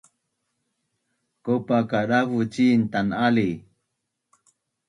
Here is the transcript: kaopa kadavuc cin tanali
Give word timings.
kaopa 1.43 1.77
kadavuc 1.89 2.45
cin 2.53 2.79
tanali 2.91 3.49